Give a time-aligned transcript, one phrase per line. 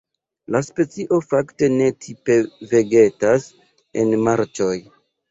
[0.53, 2.37] La specio fakte ne tipe
[2.71, 3.45] vegetas
[4.05, 4.73] en marĉoj.